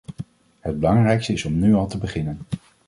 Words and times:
Het 0.59 0.79
belangrijkste 0.79 1.33
is 1.33 1.45
om 1.45 1.59
nu 1.59 1.73
al 1.73 1.87
te 1.87 1.97
beginnen. 1.97 2.39